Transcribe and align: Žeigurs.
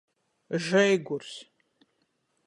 Žeigurs. 0.67 1.33